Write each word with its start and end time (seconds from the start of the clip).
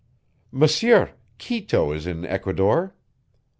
Monsieur, 0.51 1.11
Quito 1.37 1.91
is 1.91 2.07
in 2.07 2.25
Ecuador." 2.25 2.95